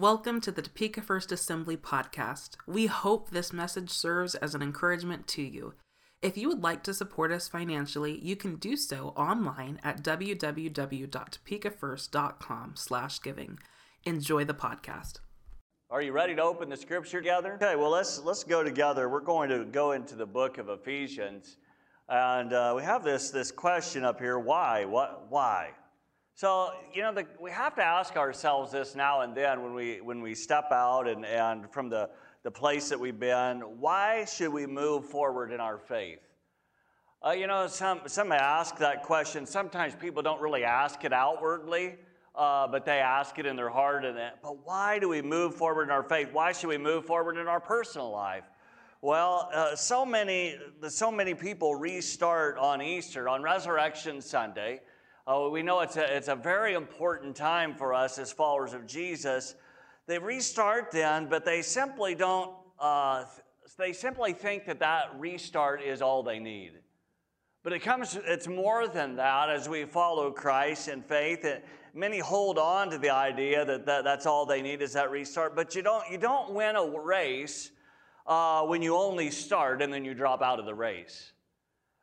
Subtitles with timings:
[0.00, 2.56] Welcome to the Topeka First Assembly podcast.
[2.66, 5.74] We hope this message serves as an encouragement to you.
[6.22, 12.72] If you would like to support us financially, you can do so online at www.topekafirst.com
[12.76, 13.58] slash giving.
[14.06, 15.18] Enjoy the podcast.
[15.90, 17.56] Are you ready to open the scripture together?
[17.56, 19.10] Okay, well let's let's go together.
[19.10, 21.58] We're going to go into the book of Ephesians,
[22.08, 24.86] and uh, we have this this question up here: Why?
[24.86, 25.26] What?
[25.28, 25.72] Why?
[26.40, 30.00] So, you know, the, we have to ask ourselves this now and then when we,
[30.00, 32.08] when we step out and, and from the,
[32.44, 36.20] the place that we've been, why should we move forward in our faith?
[37.22, 39.44] Uh, you know, some, some ask that question.
[39.44, 41.96] Sometimes people don't really ask it outwardly,
[42.34, 44.06] uh, but they ask it in their heart.
[44.06, 46.30] And but why do we move forward in our faith?
[46.32, 48.44] Why should we move forward in our personal life?
[49.02, 50.56] Well, uh, so many
[50.88, 54.80] so many people restart on Easter, on Resurrection Sunday,
[55.30, 58.84] uh, we know it's a, it's a very important time for us as followers of
[58.84, 59.54] Jesus.
[60.08, 63.24] They restart then, but they simply don't, uh,
[63.78, 66.72] they simply think that that restart is all they need.
[67.62, 71.44] But it comes, it's more than that as we follow Christ in faith.
[71.44, 71.62] And
[71.94, 75.54] many hold on to the idea that, that that's all they need is that restart.
[75.54, 77.70] But you don't, you don't win a race
[78.26, 81.34] uh, when you only start and then you drop out of the race.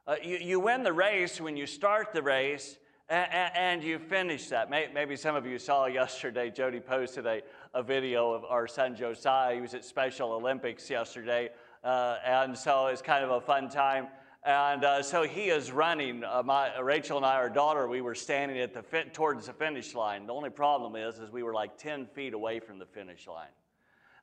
[0.05, 2.77] Uh, you, you win the race when you start the race
[3.09, 4.69] and, you finish that.
[4.69, 7.41] Maybe some of you saw yesterday, Jody posted a,
[7.73, 9.55] a video of our son Josiah.
[9.55, 11.49] He was at Special Olympics yesterday,
[11.83, 14.07] uh, and so it's kind of a fun time.
[14.43, 16.23] And uh, so he is running.
[16.23, 19.53] Uh, my, Rachel and I, our daughter, we were standing at the fit, towards the
[19.53, 20.25] finish line.
[20.25, 23.47] The only problem is, is we were like 10 feet away from the finish line.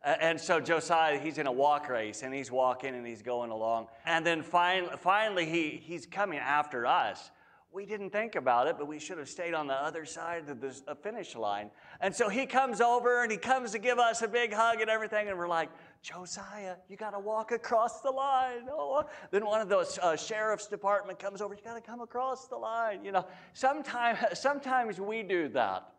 [0.02, 3.86] And so Josiah, he's in a walk race and he's walking and he's going along.
[4.04, 7.30] And then fin- finally, he, he's coming after us
[7.75, 10.61] we didn't think about it, but we should have stayed on the other side of
[10.61, 11.70] the finish line.
[12.00, 14.89] And so he comes over and he comes to give us a big hug and
[14.89, 15.28] everything.
[15.28, 18.69] And we're like, Josiah, you got to walk across the line.
[18.70, 19.03] Oh.
[19.33, 22.56] Then one of those uh, sheriff's department comes over, you got to come across the
[22.56, 23.04] line.
[23.04, 25.94] You know, sometimes, sometimes we do that.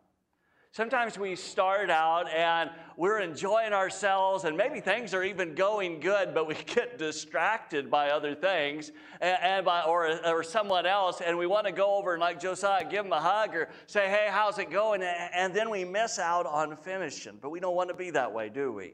[0.76, 6.34] Sometimes we start out and we're enjoying ourselves, and maybe things are even going good,
[6.34, 8.92] but we get distracted by other things
[9.22, 12.38] and, and by, or, or someone else, and we want to go over and, like
[12.38, 15.00] Josiah, give them a hug or say, Hey, how's it going?
[15.02, 17.38] And then we miss out on finishing.
[17.40, 18.92] But we don't want to be that way, do we?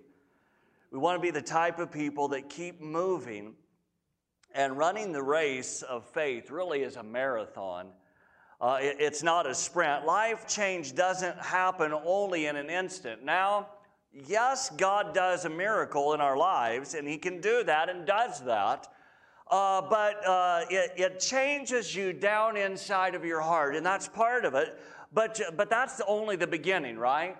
[0.92, 3.54] We want to be the type of people that keep moving
[4.54, 7.88] and running the race of faith really is a marathon
[8.62, 10.06] uh, it, it's not a sprint.
[10.06, 13.24] Life change doesn't happen only in an instant.
[13.24, 13.66] Now,
[14.12, 18.40] yes, God does a miracle in our lives, and He can do that and does
[18.44, 18.86] that.
[19.50, 24.44] Uh, but uh, it, it, changes you down inside of your heart, and that's part
[24.44, 24.78] of it.
[25.12, 27.36] But, but that's only the beginning, right?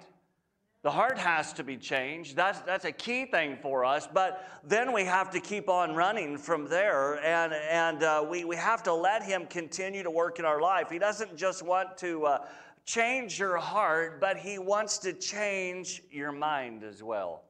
[0.82, 2.34] The heart has to be changed.
[2.34, 4.08] That's, that's a key thing for us.
[4.12, 8.56] But then we have to keep on running from there, and, and uh, we, we
[8.56, 10.90] have to let Him continue to work in our life.
[10.90, 12.38] He doesn't just want to uh,
[12.84, 17.44] change your heart, but He wants to change your mind as well.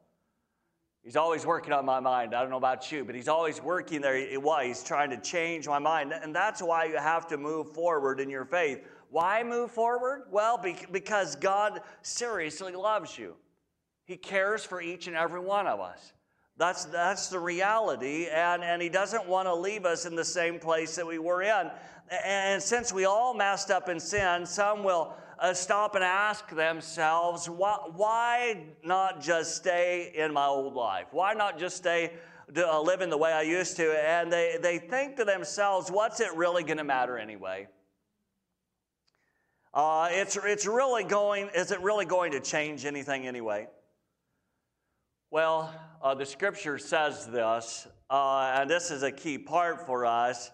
[1.03, 2.35] He's always working on my mind.
[2.35, 4.39] I don't know about you, but he's always working there.
[4.39, 4.67] Why?
[4.67, 6.13] He's trying to change my mind.
[6.13, 8.87] And that's why you have to move forward in your faith.
[9.13, 10.23] Why move forward?
[10.31, 10.59] Well,
[10.91, 13.35] because God seriously loves you.
[14.07, 16.15] He cares for each and every one of us.
[16.57, 20.59] That's, that's the reality, and, and He doesn't want to leave us in the same
[20.59, 21.71] place that we were in.
[22.25, 27.51] And since we all messed up in sin, some will uh, stop and ask themselves,
[27.51, 31.09] why, why not just stay in my old life?
[31.11, 32.15] Why not just stay
[32.57, 33.93] uh, living the way I used to?
[33.93, 37.69] And they, they think to themselves, what's it really going to matter anyway?
[39.75, 43.67] Uh, it's, it's really going, is it really going to change anything anyway?
[45.31, 50.51] Well, uh, the scripture says this, uh, and this is a key part for us.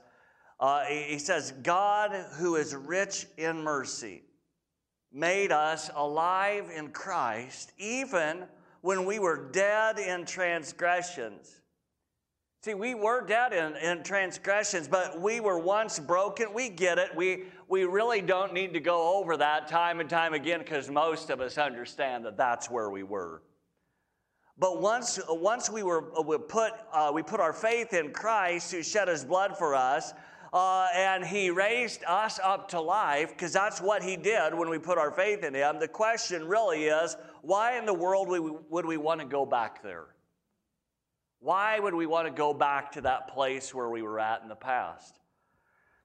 [0.61, 4.23] Uh, he says, God, who is rich in mercy,
[5.13, 8.45] made us alive in Christ, even
[8.83, 11.61] when we were dead in transgressions.
[12.61, 16.53] See, we were dead in, in transgressions, but we were once broken.
[16.53, 17.15] We get it.
[17.15, 21.31] We, we really don't need to go over that time and time again because most
[21.31, 23.43] of us understand that that's where we were.
[24.59, 28.83] But once, once we were we put, uh, we put our faith in Christ who
[28.83, 30.13] shed his blood for us,
[30.53, 34.81] uh, and he raised us up to life because that's what he did when we
[34.81, 35.79] put our faith in him.
[35.79, 39.47] The question really is why in the world would we, would we want to go
[39.47, 40.07] back there?
[41.41, 44.49] Why would we want to go back to that place where we were at in
[44.49, 45.21] the past?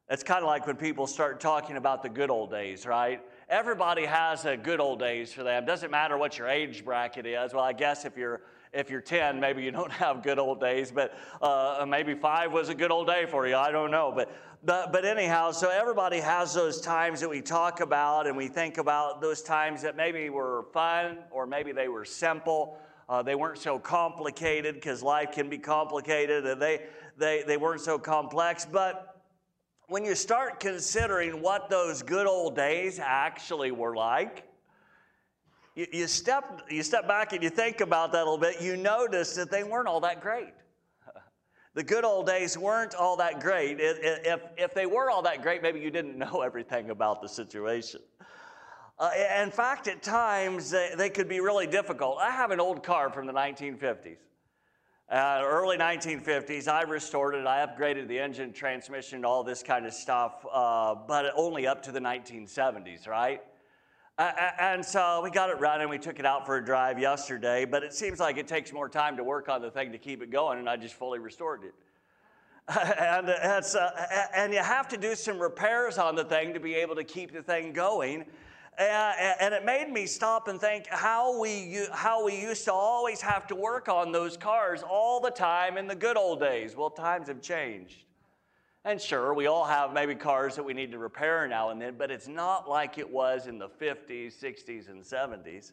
[0.09, 3.21] It's kind of like when people start talking about the good old days, right?
[3.53, 5.63] everybody has a good old days for them.
[5.63, 7.53] Doesn't matter what your age bracket is.
[7.53, 8.41] Well, I guess if you're
[8.73, 11.13] if you're 10, maybe you don't have good old days, but
[11.43, 13.55] uh, maybe five was a good old day for you.
[13.55, 14.11] I don't know.
[14.11, 18.47] But, but, but anyhow, so everybody has those times that we talk about, and we
[18.47, 22.79] think about those times that maybe were fun or maybe they were simple.
[23.09, 26.85] Uh, they weren't so complicated because life can be complicated, and they,
[27.17, 28.65] they, they weren't so complex.
[28.65, 29.21] But
[29.87, 34.45] when you start considering what those good old days actually were like,
[35.75, 38.77] you, you, step, you step back and you think about that a little bit, you
[38.77, 40.53] notice that they weren't all that great.
[41.75, 43.77] The good old days weren't all that great.
[43.79, 48.01] If, if they were all that great, maybe you didn't know everything about the situation.
[49.03, 49.11] Uh,
[49.43, 52.17] in fact, at times they, they, could be really difficult.
[52.21, 54.15] I have an old car from the 1950s.
[55.11, 57.45] Uh, early 1950s, I restored it.
[57.45, 61.91] I upgraded the engine, transmission, all this kind of stuff, uh, but only up to
[61.91, 63.41] the 1970s, right?
[64.17, 65.89] And so we got it running.
[65.89, 68.87] We took it out for a drive yesterday, but it seems like it takes more
[68.87, 71.65] time to work on the thing to keep it going, and I just fully restored
[71.65, 71.73] it.
[72.97, 73.91] and, uh,
[74.33, 77.33] and you have to do some repairs on the thing to be able to keep
[77.33, 78.23] the thing going.
[78.77, 83.47] And it made me stop and think how we, how we used to always have
[83.47, 86.75] to work on those cars all the time in the good old days.
[86.75, 88.03] Well, times have changed.
[88.85, 91.95] And sure, we all have maybe cars that we need to repair now and then,
[91.97, 95.71] but it's not like it was in the 50s, 60s, and 70s.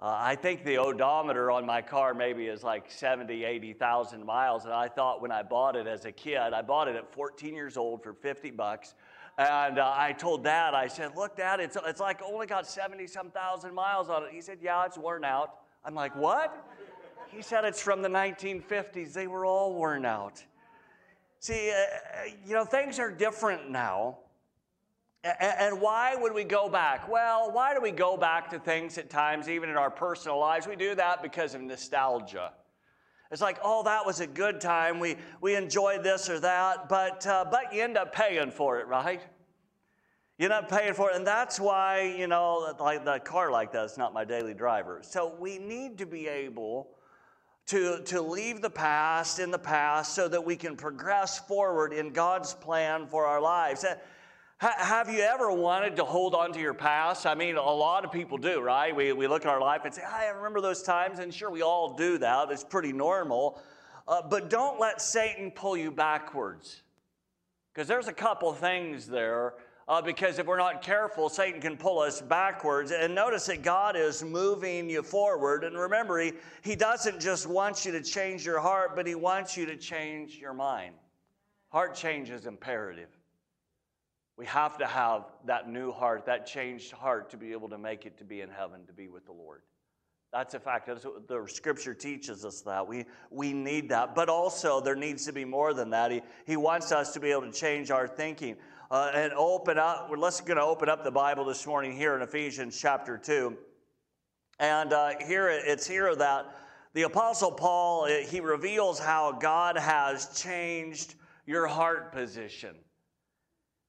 [0.00, 4.64] Uh, I think the odometer on my car maybe is like 70, 80,000 miles.
[4.64, 7.54] And I thought when I bought it as a kid, I bought it at 14
[7.54, 8.94] years old for 50 bucks.
[9.36, 13.06] And uh, I told dad, I said, Look, dad, it's, it's like only got 70
[13.08, 14.30] some thousand miles on it.
[14.32, 15.56] He said, Yeah, it's worn out.
[15.84, 16.64] I'm like, What?
[17.28, 19.12] He said, It's from the 1950s.
[19.12, 20.42] They were all worn out.
[21.40, 24.18] See, uh, you know, things are different now.
[25.24, 27.08] And why would we go back?
[27.08, 30.66] Well, why do we go back to things at times, even in our personal lives?
[30.66, 32.52] We do that because of nostalgia.
[33.34, 35.00] It's like, oh, that was a good time.
[35.00, 38.86] We, we enjoyed this or that, but, uh, but you end up paying for it,
[38.86, 39.20] right?
[40.38, 41.16] You end up paying for it.
[41.16, 45.00] And that's why, you know, like the car like that is not my daily driver.
[45.02, 46.90] So we need to be able
[47.66, 52.12] to, to leave the past in the past so that we can progress forward in
[52.12, 53.84] God's plan for our lives.
[54.64, 57.26] Have you ever wanted to hold on to your past?
[57.26, 58.96] I mean, a lot of people do, right?
[58.96, 61.60] We, we look at our life and say, I remember those times, and sure, we
[61.60, 62.50] all do that.
[62.50, 63.60] It's pretty normal.
[64.08, 66.82] Uh, but don't let Satan pull you backwards.
[67.74, 69.54] Because there's a couple things there
[69.86, 72.90] uh, because if we're not careful, Satan can pull us backwards.
[72.90, 75.64] And notice that God is moving you forward.
[75.64, 76.32] And remember, he,
[76.62, 80.38] he doesn't just want you to change your heart, but He wants you to change
[80.38, 80.94] your mind.
[81.68, 83.10] Heart change is imperative.
[84.36, 88.04] We have to have that new heart, that changed heart, to be able to make
[88.04, 89.62] it to be in heaven, to be with the Lord.
[90.32, 90.86] That's a fact.
[90.88, 92.88] That's what the scripture teaches us that.
[92.88, 94.16] We, we need that.
[94.16, 96.10] But also, there needs to be more than that.
[96.10, 98.56] He, he wants us to be able to change our thinking
[98.90, 100.10] uh, and open up.
[100.10, 103.56] We're let's going to open up the Bible this morning here in Ephesians chapter 2.
[104.58, 106.56] And uh, here it's here that
[106.94, 111.14] the Apostle Paul, uh, he reveals how God has changed
[111.46, 112.74] your heart position.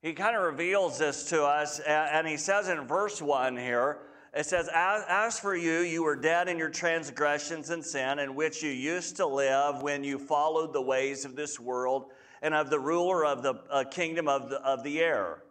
[0.06, 3.98] He kind of reveals this to us, and he says in verse 1 here,
[4.36, 8.62] it says, as, for you, you were dead in your transgressions and sin, in which
[8.62, 12.12] you used to live when you followed the ways of this world
[12.44, 15.42] and of the ruler of the uh, kingdom of the, of the air,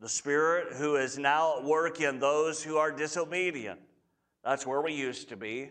[0.00, 3.80] the Spirit who is now at work in those who are disobedient.
[4.44, 5.70] That's where we used to be.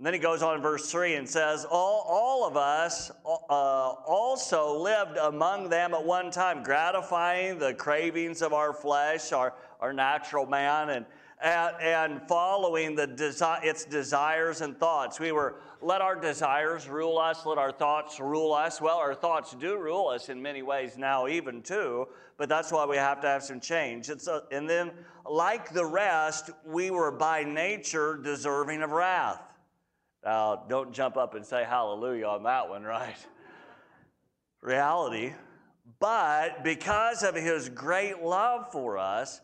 [0.00, 3.50] And then he goes on in verse 3 and says, All, all of us uh,
[3.50, 9.92] also lived among them at one time, gratifying the cravings of our flesh, our, our
[9.92, 11.06] natural man, and,
[11.42, 15.20] and, following the desi- its desires and thoughts.
[15.20, 18.80] We were let our desires rule us, let our thoughts rule us.
[18.80, 22.86] Well, our thoughts do rule us in many ways now, even too, but that's why
[22.86, 24.08] we have to have some change.
[24.08, 24.92] It's a, and then,
[25.26, 29.42] like the rest, we were by nature deserving of wrath.
[30.24, 33.16] Now, don't jump up and say hallelujah on that one, right?
[34.60, 35.32] Reality.
[35.98, 39.40] But because of his great love for us,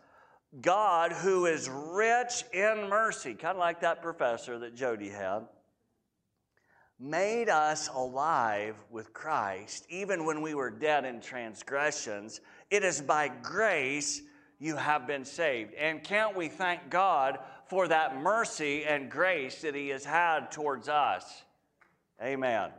[0.60, 5.46] God, who is rich in mercy, kind of like that professor that Jody had,
[6.98, 12.40] made us alive with Christ, even when we were dead in transgressions.
[12.70, 14.22] It is by grace
[14.58, 15.74] you have been saved.
[15.74, 20.88] And can't we thank God for that mercy and grace that He has had towards
[20.88, 21.42] us?
[22.22, 22.70] Amen.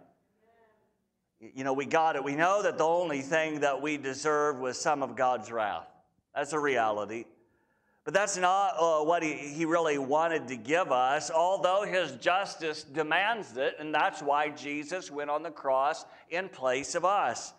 [1.39, 2.23] You know, we got it.
[2.23, 5.87] We know that the only thing that we deserved was some of God's wrath.
[6.33, 7.25] That's a reality.
[8.07, 12.83] But that's not uh, what he, he really wanted to give us, although his justice
[12.83, 17.53] demands it, and that's why Jesus went on the cross in place of us.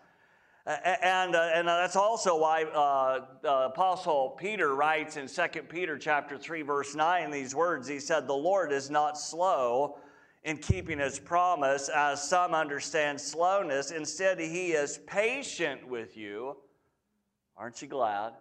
[0.68, 6.36] And, uh, and that's also why uh, the Apostle Peter writes in 2 Peter chapter
[6.36, 7.88] 3, verse 9, these words.
[7.88, 9.96] He said, The Lord is not slow
[10.44, 13.92] in keeping his promise, as some understand slowness.
[13.92, 16.58] Instead, he is patient with you.
[17.56, 18.34] Aren't you glad?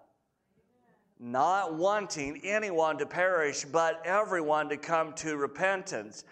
[1.19, 6.25] Not wanting anyone to perish, but everyone to come to repentance.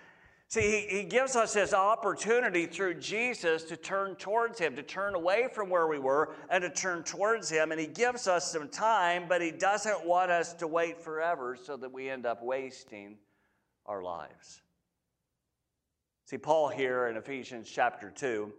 [0.47, 5.15] See, he, he gives us this opportunity through Jesus to turn towards Him, to turn
[5.15, 7.71] away from where we were and to turn towards Him.
[7.71, 11.75] And He gives us some time, but He doesn't want us to wait forever so
[11.77, 13.17] that we end up wasting
[13.85, 14.61] our lives.
[16.25, 18.51] See, Paul here in Ephesians chapter 2,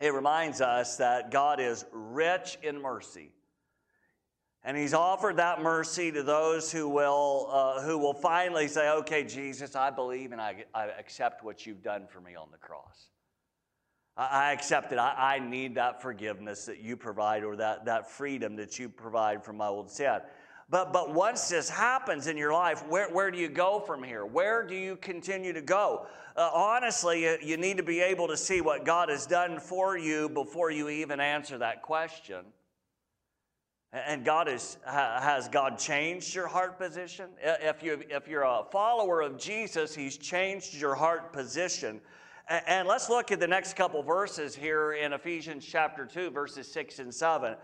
[0.00, 3.32] it reminds us that God is rich in mercy.
[4.68, 9.24] And he's offered that mercy to those who will, uh, who will finally say, okay,
[9.24, 13.06] Jesus, I believe and I, I accept what you've done for me on the cross.
[14.14, 14.98] I, I accept it.
[14.98, 19.42] I, I need that forgiveness that you provide or that, that freedom that you provide
[19.42, 20.18] from my old sin.
[20.68, 24.26] But, but once this happens in your life, where, where do you go from here?
[24.26, 26.04] Where do you continue to go?
[26.36, 29.96] Uh, honestly, you, you need to be able to see what God has done for
[29.96, 32.44] you before you even answer that question.
[33.92, 37.30] And God is, has God changed your heart position?
[37.42, 42.00] If, you, if you're a follower of Jesus, He's changed your heart position.
[42.48, 46.98] And let's look at the next couple verses here in Ephesians chapter 2, verses 6
[46.98, 47.56] and 7.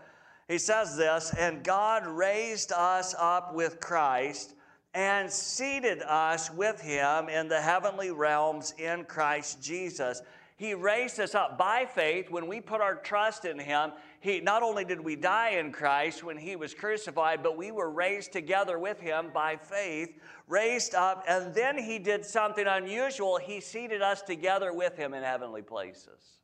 [0.47, 4.53] He says this, and God raised us up with Christ
[4.93, 10.21] and seated us with Him in the heavenly realms in Christ Jesus.
[10.57, 13.91] He raised us up by faith when we put our trust in Him
[14.25, 17.91] he, not only did we die in Christ when he was crucified, but we were
[17.91, 20.17] raised together with him by faith,
[20.47, 23.37] raised up, and then he did something unusual.
[23.37, 26.39] He seated us together with him in heavenly places.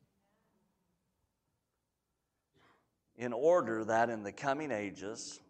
[3.16, 5.40] In order that in the coming ages,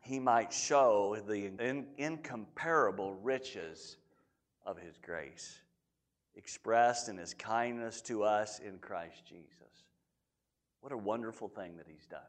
[0.00, 3.96] he might show the in, incomparable riches
[4.66, 5.60] of his grace
[6.34, 9.61] expressed in his kindness to us in Christ Jesus.
[10.82, 12.20] What a wonderful thing that he's done.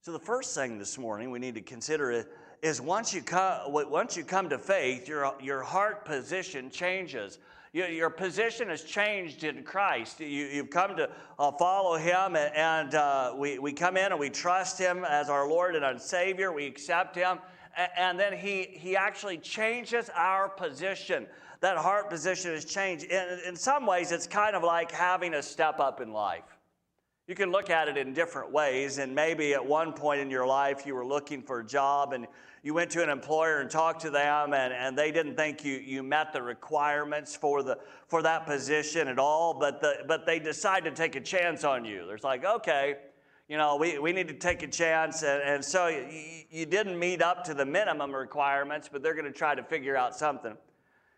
[0.00, 2.26] So, the first thing this morning we need to consider
[2.62, 7.38] is once you come, once you come to faith, your, your heart position changes.
[7.72, 10.18] Your, your position has changed in Christ.
[10.18, 14.18] You, have come to uh, follow Him, and, and uh, we, we come in and
[14.18, 16.52] we trust Him as our Lord and our Savior.
[16.52, 17.38] We accept Him,
[17.76, 21.28] and, and then he, he actually changes our position.
[21.60, 23.04] That heart position has changed.
[23.04, 26.58] In, in some ways, it's kind of like having a step up in life.
[27.28, 30.46] You can look at it in different ways, and maybe at one point in your
[30.46, 32.26] life you were looking for a job and
[32.64, 35.76] you went to an employer and talked to them, and, and they didn't think you,
[35.78, 40.38] you met the requirements for, the, for that position at all, but, the, but they
[40.38, 42.06] decided to take a chance on you.
[42.06, 42.96] There's like, okay,
[43.48, 45.22] you know, we, we need to take a chance.
[45.22, 46.06] And, and so you,
[46.50, 49.96] you didn't meet up to the minimum requirements, but they're going to try to figure
[49.96, 50.56] out something.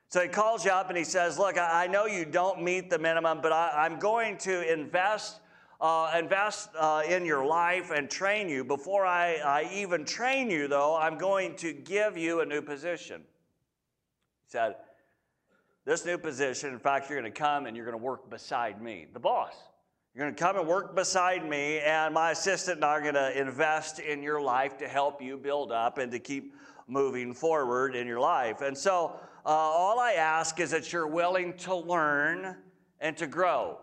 [0.08, 2.99] So he calls you up and he says, Look, I, know you don't meet the
[2.99, 5.40] minimum, but I, I'm going to invest
[5.80, 8.64] uh, invest uh, in your life and train you.
[8.64, 13.20] Before I, I even train you, though, I'm going to give you a new position.
[13.20, 14.76] He said,
[15.84, 18.80] This new position, in fact, you're going to come and you're going to work beside
[18.80, 19.54] me, the boss.
[20.14, 23.14] You're going to come and work beside me, and my assistant and I are going
[23.14, 26.54] to invest in your life to help you build up and to keep
[26.86, 28.60] moving forward in your life.
[28.60, 32.56] And so, uh, all I ask is that you're willing to learn
[33.00, 33.78] and to grow.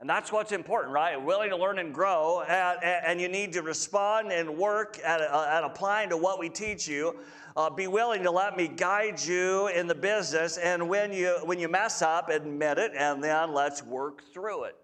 [0.00, 1.16] And that's what's important, right?
[1.16, 5.64] Willing to learn and grow, and, and you need to respond and work at, at
[5.64, 7.16] applying to what we teach you.
[7.56, 11.60] Uh, be willing to let me guide you in the business, and when you when
[11.60, 14.76] you mess up, admit it, and then let's work through it.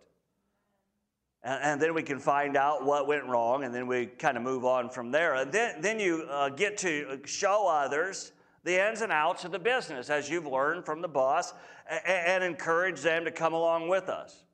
[1.42, 4.44] And, and then we can find out what went wrong, and then we kind of
[4.44, 5.34] move on from there.
[5.34, 8.30] And then then you uh, get to show others
[8.62, 11.52] the ins and outs of the business as you've learned from the boss,
[11.90, 14.44] and, and encourage them to come along with us.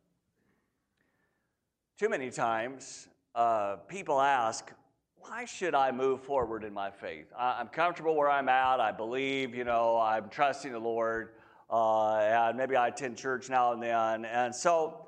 [1.99, 4.71] Too many times, uh, people ask,
[5.17, 7.33] why should I move forward in my faith?
[7.35, 8.81] I, am comfortable where I'm at.
[8.81, 11.31] I believe, you know, I'm trusting the Lord.
[11.71, 14.26] Uh, and maybe I attend church now and then.
[14.26, 15.07] And so,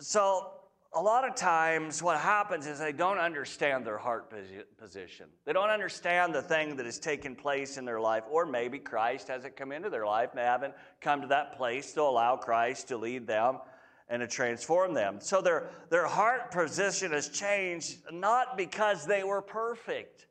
[0.00, 0.50] so
[0.92, 4.30] a lot of times what happens is they don't understand their heart
[4.78, 5.30] position.
[5.46, 9.28] They don't understand the thing that has taken place in their life, or maybe Christ
[9.28, 10.28] hasn't come into their life.
[10.34, 13.60] They haven't come to that place to allow Christ to lead them
[14.08, 15.18] and to transform them.
[15.20, 20.26] So their, their heart position has changed not because they were perfect,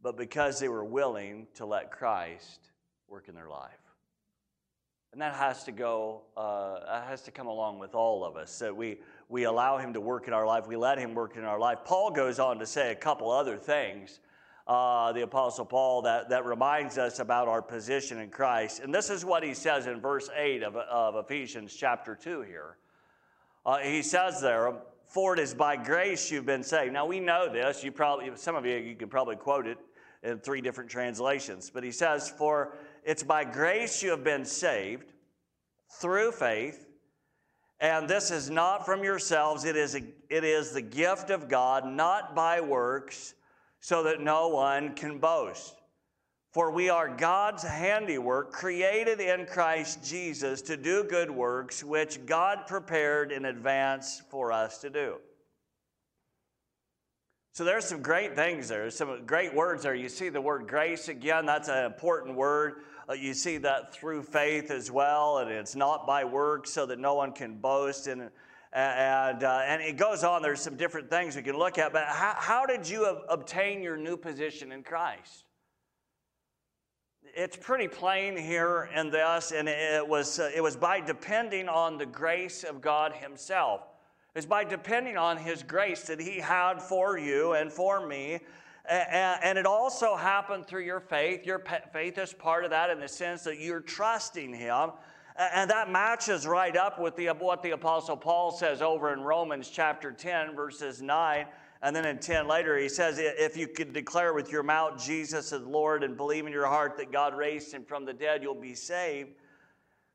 [0.00, 2.60] but because they were willing to let Christ
[3.08, 3.72] work in their life.
[5.12, 8.58] And that has to go, uh, has to come along with all of us.
[8.58, 8.98] That we,
[9.28, 11.78] we allow Him to work in our life, we let Him work in our life.
[11.84, 14.20] Paul goes on to say a couple other things,
[14.68, 18.80] uh, the Apostle Paul, that, that reminds us about our position in Christ.
[18.80, 22.76] And this is what he says in verse 8 of, of Ephesians chapter 2 here.
[23.64, 24.74] Uh, he says there,
[25.06, 26.92] For it is by grace you've been saved.
[26.92, 27.82] Now we know this.
[27.82, 29.78] You probably, some of you, you can probably quote it
[30.22, 31.70] in three different translations.
[31.70, 35.12] But he says, For it's by grace you have been saved
[35.90, 36.86] through faith.
[37.80, 41.86] And this is not from yourselves, it is, a, it is the gift of God,
[41.86, 43.34] not by works,
[43.80, 45.74] so that no one can boast.
[46.52, 52.66] For we are God's handiwork, created in Christ Jesus to do good works, which God
[52.66, 55.18] prepared in advance for us to do.
[57.52, 59.94] So there's some great things there, some great words there.
[59.94, 62.76] You see the word grace again, that's an important word.
[63.08, 66.98] Uh, you see that through faith as well, and it's not by works so that
[66.98, 68.06] no one can boast.
[68.06, 68.30] And,
[68.72, 72.04] and, uh, and it goes on, there's some different things we can look at, but
[72.06, 75.44] how, how did you obtain your new position in Christ?
[77.34, 81.98] It's pretty plain here in this, and it was, uh, it was by depending on
[81.98, 83.82] the grace of God Himself
[84.34, 88.40] It's by depending on His grace that He had for you and for me.
[88.88, 91.44] And it also happened through your faith.
[91.44, 94.92] Your faith is part of that in the sense that you're trusting Him.
[95.38, 99.70] And that matches right up with the, what the Apostle Paul says over in Romans
[99.70, 101.46] chapter 10, verses 9.
[101.80, 105.52] And then in 10 later, he says, If you could declare with your mouth Jesus
[105.52, 108.54] is Lord and believe in your heart that God raised him from the dead, you'll
[108.54, 109.30] be saved.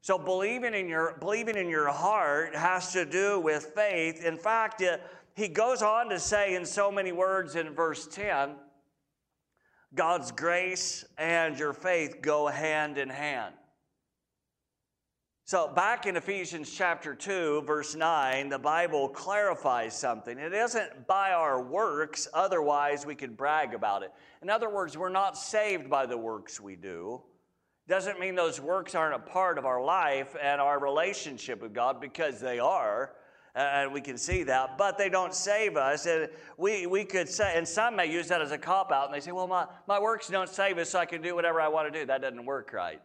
[0.01, 4.25] So believing in your believing in your heart has to do with faith.
[4.25, 5.01] In fact, it,
[5.33, 8.55] he goes on to say in so many words in verse 10,
[9.95, 13.55] God's grace and your faith go hand in hand.
[15.45, 20.37] So, back in Ephesians chapter 2, verse 9, the Bible clarifies something.
[20.37, 24.13] It isn't by our works, otherwise, we could brag about it.
[24.41, 27.23] In other words, we're not saved by the works we do.
[27.89, 31.99] Doesn't mean those works aren't a part of our life and our relationship with God
[31.99, 33.11] because they are.
[33.53, 36.05] And we can see that, but they don't save us.
[36.05, 39.13] And we, we could say, and some may use that as a cop out, and
[39.13, 41.67] they say, well, my, my works don't save us, so I can do whatever I
[41.67, 42.05] want to do.
[42.05, 43.01] That doesn't work right.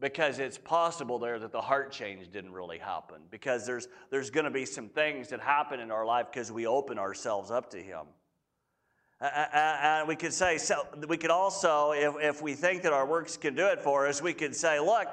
[0.00, 3.18] Because it's possible there that the heart change didn't really happen.
[3.30, 6.66] Because there's, there's going to be some things that happen in our life because we
[6.66, 8.06] open ourselves up to Him.
[9.20, 13.36] And we could say, so we could also, if, if we think that our works
[13.36, 15.08] can do it for us, we could say, look,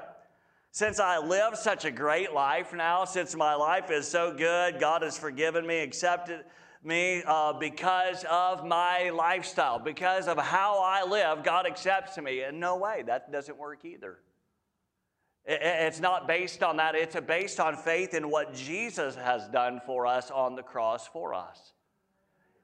[0.70, 5.02] since I live such a great life now, since my life is so good, God
[5.02, 6.44] has forgiven me, accepted
[6.82, 12.42] me uh, because of my lifestyle, because of how I live, God accepts me.
[12.42, 14.18] And no way, that doesn't work either.
[15.50, 20.06] It's not based on that, it's based on faith in what Jesus has done for
[20.06, 21.72] us on the cross for us.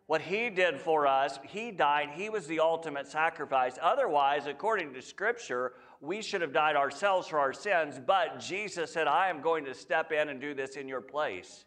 [0.06, 3.78] What he did for us, he died, he was the ultimate sacrifice.
[3.80, 9.06] Otherwise, according to Scripture, we should have died ourselves for our sins, but Jesus said,
[9.06, 11.64] I am going to step in and do this in your place.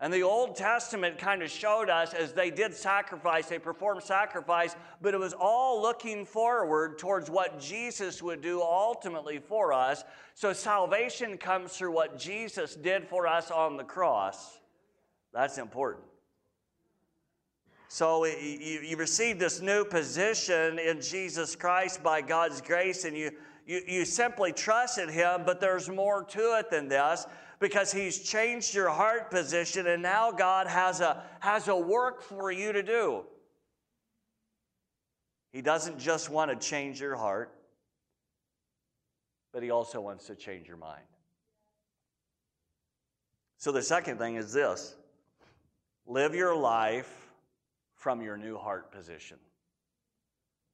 [0.00, 4.76] And the Old Testament kind of showed us as they did sacrifice, they performed sacrifice,
[5.02, 10.04] but it was all looking forward towards what Jesus would do ultimately for us.
[10.34, 14.58] So salvation comes through what Jesus did for us on the cross.
[15.32, 16.04] That's important.
[17.88, 23.32] So you, you receive this new position in Jesus Christ by God's grace, and you,
[23.66, 27.26] you, you simply trust in Him, but there's more to it than this
[27.60, 32.50] because He's changed your heart position, and now God has a, has a work for
[32.50, 33.24] you to do.
[35.52, 37.52] He doesn't just want to change your heart,
[39.52, 41.02] but He also wants to change your mind.
[43.56, 44.94] So the second thing is this
[46.06, 47.28] live your life
[47.94, 49.38] from your new heart position.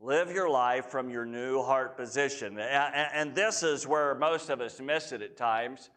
[0.00, 2.58] Live your life from your new heart position.
[2.58, 5.88] And this is where most of us miss it at times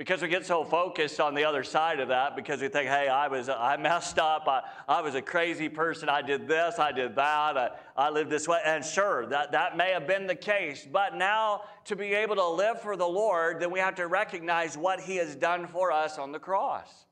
[0.00, 3.08] because we get so focused on the other side of that because we think, hey,
[3.08, 4.48] I was I messed up.
[4.48, 6.08] I, I was a crazy person.
[6.08, 6.78] I did this.
[6.78, 7.58] I did that.
[7.58, 8.62] I, I lived this way.
[8.64, 10.88] And sure, that, that may have been the case.
[10.90, 14.74] But now to be able to live for the Lord, then we have to recognize
[14.74, 17.04] what He has done for us on the cross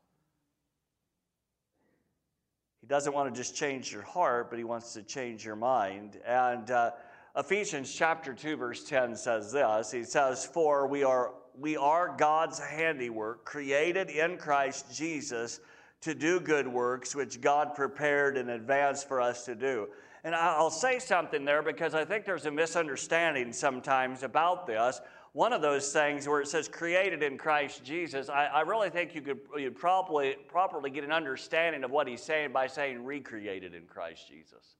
[2.80, 6.18] he doesn't want to just change your heart, but he wants to change your mind.
[6.24, 6.92] And uh,
[7.36, 12.58] Ephesians chapter 2, verse 10 says this He says, For we are, we are God's
[12.58, 15.60] handiwork, created in Christ Jesus
[16.02, 19.88] to do good works, which God prepared in advance for us to do.
[20.24, 25.00] And I'll say something there because I think there's a misunderstanding sometimes about this.
[25.32, 29.14] One of those things where it says created in Christ Jesus, I, I really think
[29.14, 33.74] you could you'd probably properly get an understanding of what he's saying by saying recreated
[33.74, 34.76] in Christ Jesus.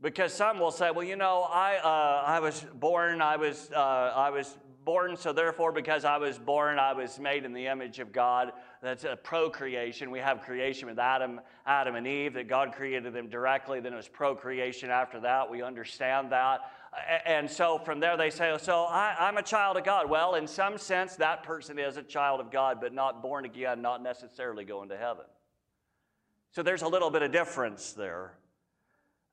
[0.00, 3.78] Because some will say, well, you know, I, uh, I was born, I was, uh,
[3.78, 7.98] I was born, so therefore, because I was born, I was made in the image
[7.98, 8.52] of God.
[8.82, 10.10] That's a procreation.
[10.10, 13.80] We have creation with Adam, Adam and Eve, that God created them directly.
[13.80, 15.50] Then it was procreation after that.
[15.50, 16.60] We understand that.
[17.24, 20.10] And so from there they say, so I, am a child of God.
[20.10, 23.80] Well, in some sense, that person is a child of God, but not born again,
[23.80, 25.24] not necessarily going to heaven.
[26.52, 28.32] So there's a little bit of difference there.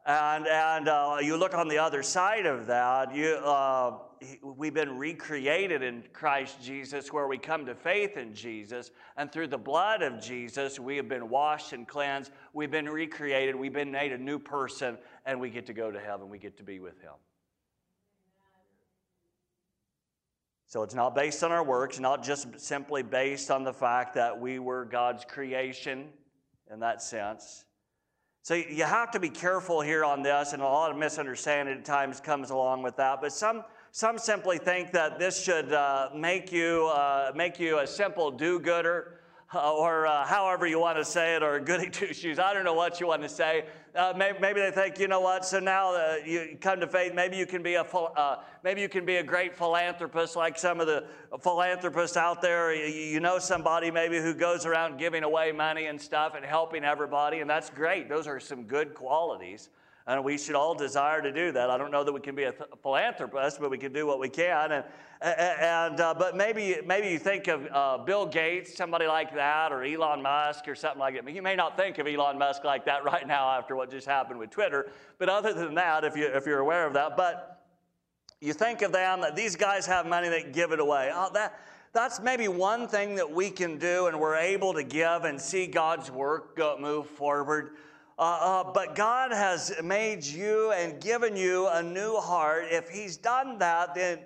[0.07, 3.97] And, and uh, you look on the other side of that, you, uh,
[4.41, 8.91] we've been recreated in Christ Jesus, where we come to faith in Jesus.
[9.17, 12.31] And through the blood of Jesus, we have been washed and cleansed.
[12.53, 13.53] We've been recreated.
[13.53, 16.29] We've been made a new person, and we get to go to heaven.
[16.29, 17.11] We get to be with Him.
[20.67, 24.39] So it's not based on our works, not just simply based on the fact that
[24.39, 26.07] we were God's creation
[26.71, 27.65] in that sense.
[28.47, 31.83] So you have to be careful here on this, and a lot of misunderstanding at
[31.83, 33.19] times comes along with that.
[33.19, 37.85] But some some simply think that this should uh, make you uh, make you a
[37.85, 39.19] simple do-gooder
[39.53, 42.39] uh, or uh, however you want to say it, or a goody two shoes.
[42.39, 43.65] I don't know what you want to say.
[43.97, 45.43] Uh, maybe, maybe, they think, you know what?
[45.43, 47.15] So now uh, you come to faith.
[47.15, 50.79] Maybe you can be a uh, maybe you can be a great philanthropist, like some
[50.79, 51.05] of the
[51.41, 52.75] philanthropists out there.
[52.75, 56.83] You, you know somebody maybe who goes around giving away money and stuff and helping
[56.83, 58.07] everybody, and that's great.
[58.07, 59.69] Those are some good qualities.
[60.07, 61.69] And we should all desire to do that.
[61.69, 64.29] I don't know that we can be a philanthropist, but we can do what we
[64.29, 64.71] can.
[64.71, 64.85] And,
[65.21, 69.83] and uh, but maybe maybe you think of uh, Bill Gates, somebody like that, or
[69.83, 71.29] Elon Musk, or something like that.
[71.29, 74.39] You may not think of Elon Musk like that right now after what just happened
[74.39, 74.91] with Twitter.
[75.17, 77.65] But other than that, if you if you're aware of that, but
[78.39, 81.11] you think of them that these guys have money, they give it away.
[81.13, 81.59] Oh, that
[81.91, 85.67] that's maybe one thing that we can do, and we're able to give and see
[85.67, 87.71] God's work go, move forward.
[88.19, 92.65] Uh, uh, but God has made you and given you a new heart.
[92.71, 94.19] If He's done that, then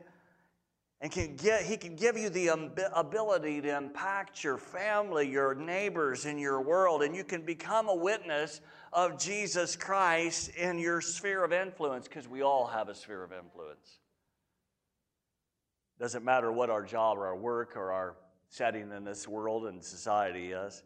[1.02, 2.52] and can get, He can give you the
[2.96, 7.96] ability to impact your family, your neighbors, in your world, and you can become a
[7.96, 8.62] witness
[8.94, 13.34] of Jesus Christ in your sphere of influence, because we all have a sphere of
[13.34, 13.98] influence.
[16.00, 18.16] Doesn't matter what our job or our work or our
[18.50, 20.84] setting in this world and society is.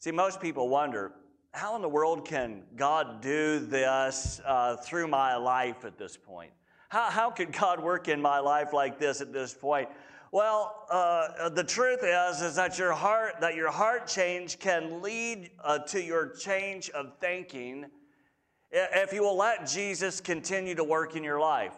[0.00, 1.12] See, most people wonder
[1.58, 6.52] how in the world can God do this uh, through my life at this point?
[6.88, 9.88] How, how could God work in my life like this at this point?
[10.30, 15.50] Well, uh, the truth is, is that your heart, that your heart change can lead
[15.64, 17.86] uh, to your change of thinking
[18.70, 21.74] if you will let Jesus continue to work in your life.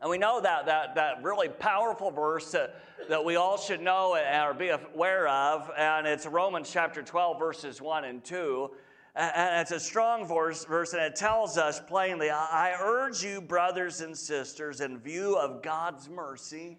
[0.00, 2.76] And we know that, that, that really powerful verse that,
[3.08, 7.82] that we all should know or be aware of, and it's Romans chapter 12, verses
[7.82, 8.70] 1 and 2.
[9.16, 14.00] And it's a strong verse, verse, and it tells us plainly I urge you, brothers
[14.00, 16.78] and sisters, in view of God's mercy,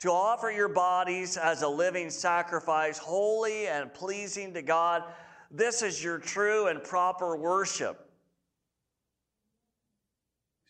[0.00, 5.02] to offer your bodies as a living sacrifice, holy and pleasing to God.
[5.50, 8.05] This is your true and proper worship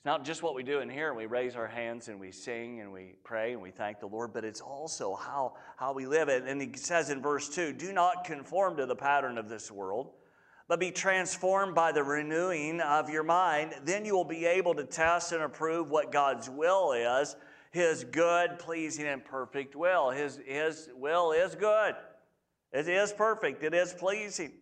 [0.06, 2.80] not just what we do in here and we raise our hands and we sing
[2.80, 6.28] and we pray and we thank the Lord, but it's also how, how we live
[6.28, 6.44] it.
[6.44, 10.12] And he says in verse 2 Do not conform to the pattern of this world,
[10.68, 13.74] but be transformed by the renewing of your mind.
[13.82, 17.34] Then you will be able to test and approve what God's will is
[17.72, 20.10] his good, pleasing, and perfect will.
[20.10, 21.96] His, his will is good,
[22.72, 24.52] it is perfect, it is pleasing.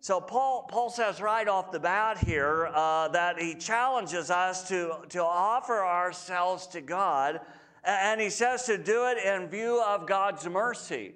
[0.00, 4.96] So Paul, Paul says right off the bat here uh, that he challenges us to,
[5.08, 7.40] to offer ourselves to God,
[7.82, 11.14] and he says to do it in view of God's mercy.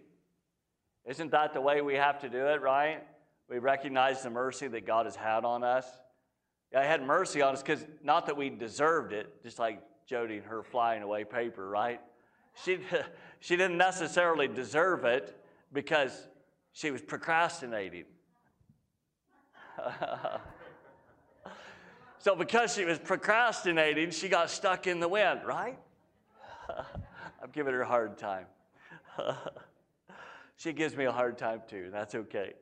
[1.05, 3.03] Isn't that the way we have to do it, right?
[3.49, 5.87] We recognize the mercy that God has had on us.
[6.73, 10.47] God had mercy on us because not that we deserved it, just like Jody and
[10.47, 12.01] her flying away paper, right?
[12.65, 12.79] She,
[13.41, 15.37] she didn't necessarily deserve it
[15.73, 16.29] because
[16.73, 18.05] she was procrastinating.
[22.19, 25.79] so, because she was procrastinating, she got stuck in the wind, right?
[26.69, 28.47] I'm giving her a hard time.
[30.57, 31.89] she gives me a hard time too.
[31.91, 32.55] That's okay.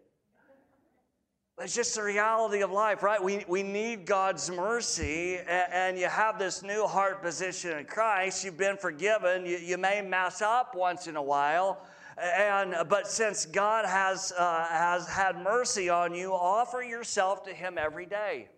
[1.62, 3.22] It's just the reality of life, right?
[3.22, 8.42] We, we need God's mercy, and, and you have this new heart position in Christ.
[8.42, 9.44] You've been forgiven.
[9.44, 11.84] You, you may mess up once in a while,
[12.20, 17.78] And but since God has uh, has had mercy on you, offer yourself to Him
[17.78, 18.48] every day.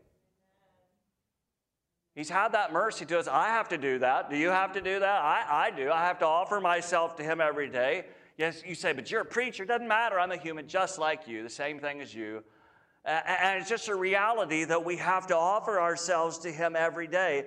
[2.15, 3.27] He's had that mercy to us.
[3.27, 4.29] I have to do that.
[4.29, 5.23] Do you have to do that?
[5.23, 5.91] I, I do.
[5.91, 8.07] I have to offer myself to Him every day.
[8.37, 9.65] Yes, you say, but you're a preacher.
[9.65, 10.19] Doesn't matter.
[10.19, 12.43] I'm a human just like you, the same thing as you.
[13.05, 17.47] And it's just a reality that we have to offer ourselves to Him every day.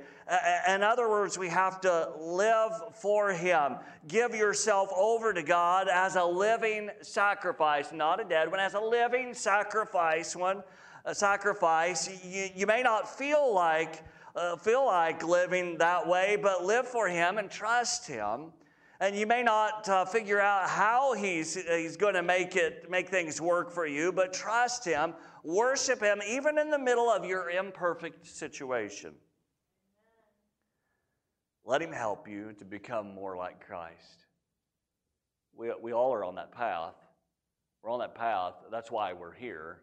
[0.68, 3.78] In other words, we have to live for Him.
[4.08, 8.82] Give yourself over to God as a living sacrifice, not a dead one, as a
[8.82, 10.36] living sacrifice.
[10.36, 10.62] One
[11.06, 12.10] a sacrifice.
[12.26, 14.04] You, you may not feel like
[14.36, 18.52] uh, feel like living that way, but live for Him and trust Him.
[19.06, 23.08] And you may not uh, figure out how He's He's going to make it make
[23.10, 25.13] things work for you, but trust Him
[25.44, 29.13] Worship Him even in the middle of your imperfect situation.
[31.63, 34.26] Let Him help you to become more like Christ.
[35.56, 36.96] We, we all are on that path.
[37.84, 38.56] We're on that path.
[38.72, 39.82] That's why we're here.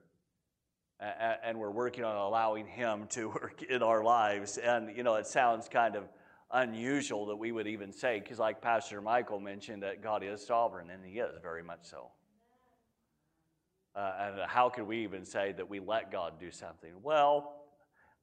[0.99, 4.59] And, and we're working on allowing Him to work in our lives.
[4.59, 6.09] And, you know, it sounds kind of
[6.53, 10.91] unusual that we would even say, because, like Pastor Michael mentioned, that God is sovereign,
[10.91, 12.11] and He is very much so.
[13.95, 16.93] Uh, and how could we even say that we let God do something?
[17.03, 17.67] Well,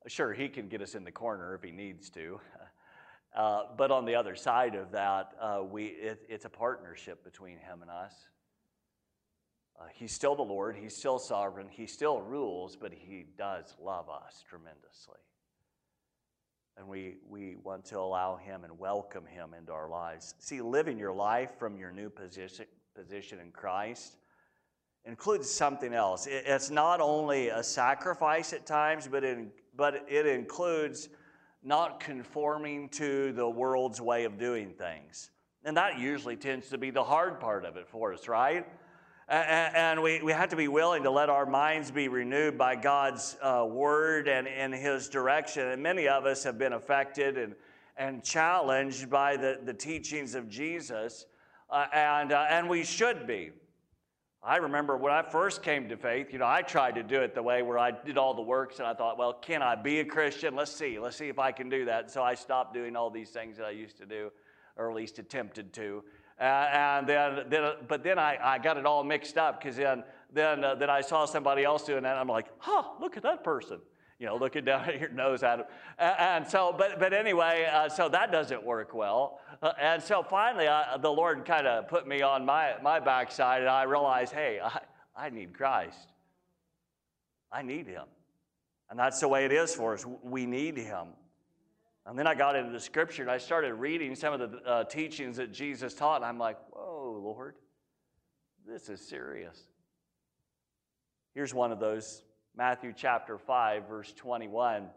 [0.07, 2.39] sure, He can get us in the corner if He needs to.
[3.35, 7.59] Uh, but on the other side of that, uh, we, it, it's a partnership between
[7.59, 8.11] Him and us.
[9.79, 14.09] Uh, he's still the Lord, He's still sovereign, He still rules, but He does love
[14.09, 15.19] us tremendously.
[16.79, 20.33] And we, we want to allow Him and welcome Him into our lives.
[20.39, 22.65] See, living your life from your new position,
[22.95, 24.15] position in Christ
[25.03, 26.25] includes something else.
[26.29, 29.39] It's not only a sacrifice at times, but it,
[29.75, 31.09] but it includes
[31.63, 35.31] not conforming to the world's way of doing things.
[35.65, 38.65] And that usually tends to be the hard part of it for us, right?
[39.29, 43.37] And we, we have to be willing to let our minds be renewed by God's
[43.43, 45.67] uh, word and in His direction.
[45.67, 47.53] And many of us have been affected and,
[47.95, 51.27] and challenged by the, the teachings of Jesus,
[51.69, 53.51] uh, and, uh, and we should be.
[54.41, 57.35] I remember when I first came to faith, you know, I tried to do it
[57.35, 59.99] the way where I did all the works and I thought, well, can I be
[59.99, 60.55] a Christian?
[60.55, 60.97] Let's see.
[60.97, 62.03] Let's see if I can do that.
[62.03, 64.31] And so I stopped doing all these things that I used to do,
[64.75, 66.03] or at least attempted to.
[66.39, 70.03] Uh, and then, then, but then I, I got it all mixed up because then,
[70.31, 72.11] then, uh, then I saw somebody else doing that.
[72.11, 73.79] And I'm like, huh, look at that person
[74.19, 75.65] you know, looking down at your nose at him.
[75.97, 79.39] And so, but, but anyway, uh, so that doesn't work well.
[79.61, 83.61] Uh, and so finally, uh, the Lord kind of put me on my, my backside,
[83.61, 84.79] and I realized, hey, I,
[85.15, 86.13] I need Christ.
[87.51, 88.05] I need Him.
[88.89, 90.05] And that's the way it is for us.
[90.23, 91.07] We need Him.
[92.09, 94.83] And then I got into the scripture and I started reading some of the uh,
[94.85, 97.53] teachings that Jesus taught, and I'm like, whoa, Lord,
[98.67, 99.67] this is serious.
[101.35, 102.23] Here's one of those
[102.57, 104.87] Matthew chapter 5, verse 21.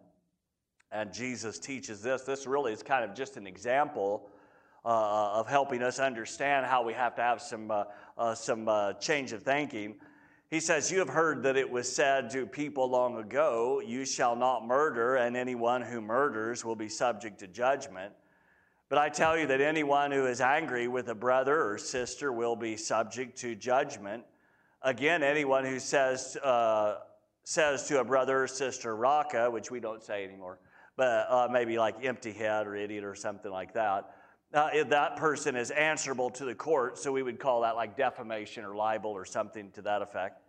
[0.91, 2.23] And Jesus teaches this.
[2.23, 4.31] This really is kind of just an example
[4.83, 7.85] uh, of helping us understand how we have to have some, uh,
[8.17, 9.97] uh, some uh, change of thinking.
[10.53, 14.37] He says, You have heard that it was said to people long ago, You shall
[14.37, 18.13] not murder, and anyone who murders will be subject to judgment.
[18.91, 22.55] But I tell you that anyone who is angry with a brother or sister will
[22.55, 24.25] be subject to judgment.
[24.83, 26.99] Again, anyone who says, uh,
[27.45, 30.59] says to a brother or sister, Raca, which we don't say anymore,
[30.99, 34.11] but uh, maybe like empty head or idiot or something like that,
[34.53, 36.99] uh, that person is answerable to the court.
[36.99, 40.42] So we would call that like defamation or libel or something to that effect.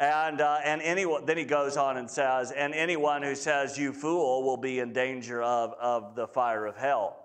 [0.00, 3.92] And, uh, and anyone, then he goes on and says, and anyone who says, you
[3.92, 7.18] fool, will be in danger of, of the fire of hell.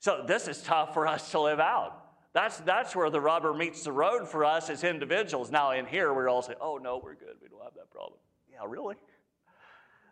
[0.00, 2.04] So this is tough for us to live out.
[2.34, 5.52] That's, that's where the rubber meets the road for us as individuals.
[5.52, 7.36] Now, in here, we're all saying, oh, no, we're good.
[7.40, 8.18] We don't have that problem.
[8.52, 8.96] Yeah, really?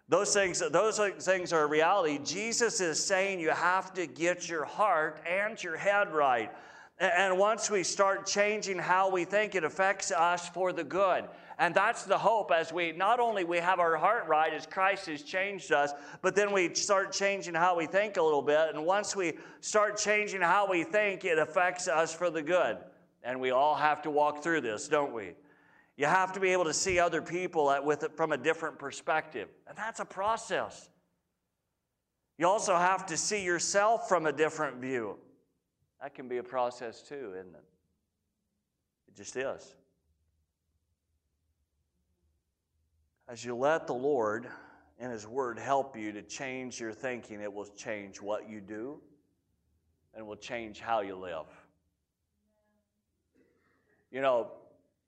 [0.09, 2.20] Those things, those things are a reality.
[2.24, 6.52] Jesus is saying you have to get your heart and your head right.
[6.98, 11.24] And once we start changing how we think, it affects us for the good.
[11.59, 15.07] And that's the hope as we not only we have our heart right as Christ
[15.07, 18.75] has changed us, but then we start changing how we think a little bit.
[18.75, 22.77] And once we start changing how we think, it affects us for the good.
[23.23, 25.33] And we all have to walk through this, don't we?
[25.97, 29.49] You have to be able to see other people with it from a different perspective.
[29.66, 30.90] And that's a process.
[32.37, 35.16] You also have to see yourself from a different view.
[36.03, 37.64] That can be a process too, isn't it?
[39.09, 39.75] It just is.
[43.29, 44.49] As you let the Lord
[44.99, 49.01] and His Word help you to change your thinking, it will change what you do
[50.15, 51.47] and will change how you live.
[54.12, 54.53] You know,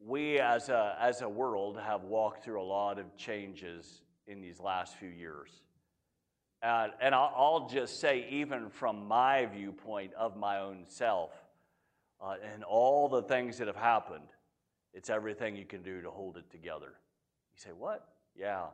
[0.05, 4.61] we as a, as a world have walked through a lot of changes in these
[4.61, 5.51] last few years.
[6.61, 11.31] And, and I'll, I'll just say, even from my viewpoint of my own self,
[12.21, 14.27] uh, and all the things that have happened,
[14.93, 16.95] it's everything you can do to hold it together.
[17.59, 18.07] You say, What?
[18.38, 18.66] Yeah.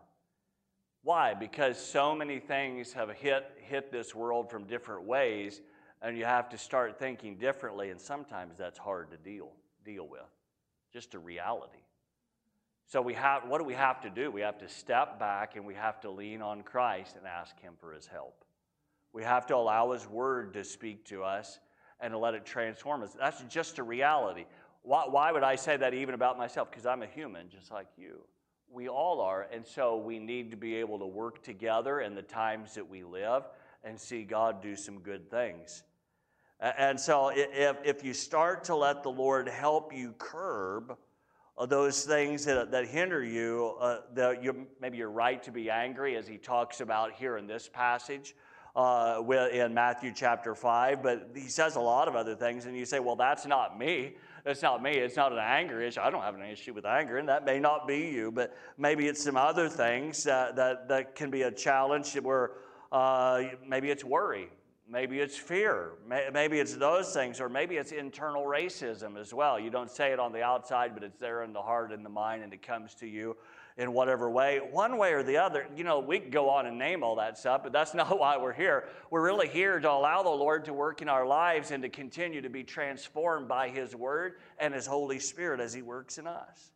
[1.02, 1.34] Why?
[1.34, 5.60] Because so many things have hit, hit this world from different ways,
[6.00, 9.52] and you have to start thinking differently, and sometimes that's hard to deal,
[9.84, 10.22] deal with.
[10.92, 11.78] Just a reality.
[12.86, 14.30] So we have what do we have to do?
[14.30, 17.74] We have to step back and we have to lean on Christ and ask him
[17.80, 18.44] for his help.
[19.12, 21.58] We have to allow his word to speak to us
[22.00, 23.16] and to let it transform us.
[23.18, 24.44] That's just a reality.
[24.82, 26.70] Why, why would I say that even about myself?
[26.70, 28.20] Because I'm a human just like you.
[28.74, 32.22] We all are, and so we need to be able to work together in the
[32.22, 33.44] times that we live
[33.84, 35.84] and see God do some good things.
[36.58, 40.96] And so, if, if you start to let the Lord help you curb
[41.68, 46.16] those things that, that hinder you, uh, that you, maybe you're right to be angry,
[46.16, 48.34] as he talks about here in this passage
[48.74, 52.84] uh, in Matthew chapter 5, but he says a lot of other things, and you
[52.84, 54.16] say, well, that's not me.
[54.44, 54.92] That's not me.
[54.92, 56.00] It's not an anger issue.
[56.00, 59.08] I don't have an issue with anger, and that may not be you, but maybe
[59.08, 62.52] it's some other things that, that, that can be a challenge where
[62.92, 64.50] uh, maybe it's worry.
[64.86, 65.92] Maybe it's fear.
[66.30, 69.58] Maybe it's those things, or maybe it's internal racism as well.
[69.58, 72.10] You don't say it on the outside, but it's there in the heart and the
[72.10, 73.38] mind, and it comes to you
[73.76, 75.66] in whatever way, one way or the other.
[75.76, 78.36] You know, we can go on and name all that stuff, but that's not why
[78.36, 78.84] we're here.
[79.10, 82.40] We're really here to allow the Lord to work in our lives and to continue
[82.42, 86.70] to be transformed by His Word and His Holy Spirit as He works in us.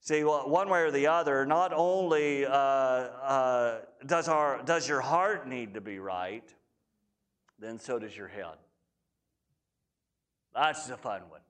[0.00, 5.46] See, one way or the other, not only uh, uh, does, our, does your heart
[5.46, 6.50] need to be right,
[7.58, 8.56] then so does your head.
[10.54, 11.40] That's the fun one.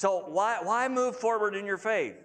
[0.00, 2.16] So, why, why move forward in your faith?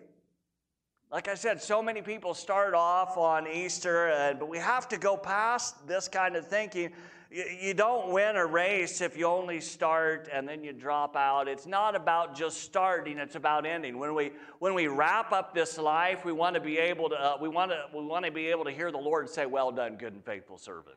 [1.11, 5.17] Like I said, so many people start off on Easter, but we have to go
[5.17, 6.93] past this kind of thinking.
[7.29, 11.49] You, you don't win a race if you only start and then you drop out.
[11.49, 13.99] It's not about just starting, it's about ending.
[13.99, 17.37] When we, when we wrap up this life, we want to be able to, uh,
[17.41, 19.97] we want to, we want to be able to hear the Lord say, Well done,
[19.97, 20.95] good and faithful servant.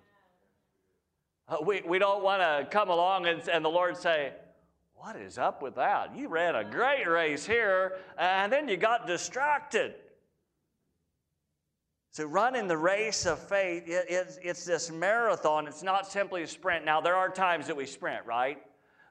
[1.49, 4.35] Uh, we, we don't want to come along and, and the Lord say,
[5.01, 6.17] what is up with that?
[6.17, 9.95] You ran a great race here, and then you got distracted.
[12.11, 15.69] So, running the race of faith, it, it's, it's this marathon.
[15.69, 16.85] It's not simply a sprint.
[16.85, 18.59] Now, there are times that we sprint, right?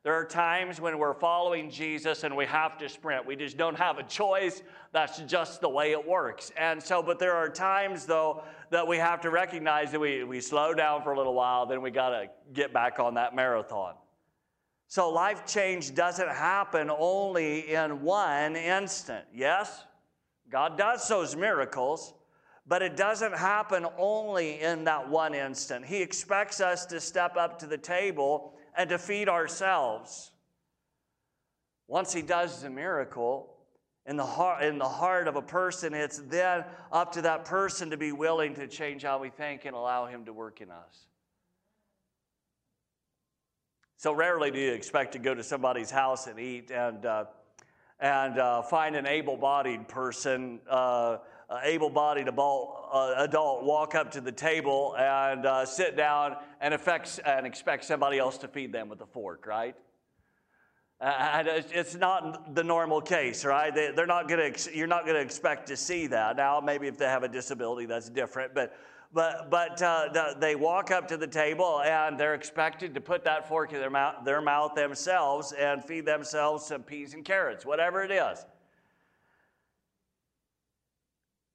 [0.04, 3.26] There are times when we're following Jesus and we have to sprint.
[3.26, 4.62] We just don't have a choice.
[4.94, 6.52] That's just the way it works.
[6.58, 10.42] And so, but there are times, though, that we have to recognize that we, we
[10.42, 13.94] slow down for a little while, then we got to get back on that marathon.
[14.88, 19.26] So life change doesn't happen only in one instant.
[19.34, 19.84] Yes,
[20.50, 22.14] God does those miracles,
[22.66, 25.86] but it doesn't happen only in that one instant.
[25.86, 30.32] He expects us to step up to the table and to feed ourselves.
[31.88, 33.54] Once He does the miracle,
[34.06, 37.90] in the, heart, in the heart of a person, it's then up to that person
[37.90, 41.08] to be willing to change how we think and allow Him to work in us.
[44.00, 47.26] So rarely do you expect to go to somebody's house and eat and, uh,
[48.00, 51.18] and uh, find an able bodied person, uh,
[51.64, 56.76] able bodied adult, uh, adult, walk up to the table and uh, sit down and,
[56.76, 59.76] affects, and expect somebody else to feed them with a fork, right?
[61.02, 63.74] And it's not the normal case, right?
[63.74, 64.54] They, are not to.
[64.76, 66.38] You're not going to expect to see that.
[66.38, 68.56] Now, maybe if they have a disability, that's different.
[68.56, 68.76] But
[69.14, 73.48] but, but uh, they walk up to the table and they're expected to put that
[73.48, 78.04] fork in their mouth, their mouth themselves and feed themselves some peas and carrots, whatever
[78.04, 78.46] it is.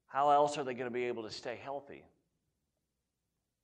[0.07, 2.03] How else are they going to be able to stay healthy?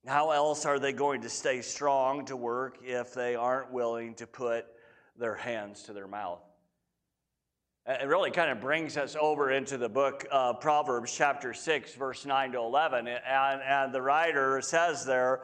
[0.06, 4.26] How else are they going to stay strong to work if they aren't willing to
[4.26, 4.66] put
[5.16, 6.42] their hands to their mouth?
[7.86, 12.26] It really kind of brings us over into the book uh, Proverbs, chapter 6, verse
[12.26, 13.08] 9 to 11.
[13.08, 15.40] And, and the writer says there,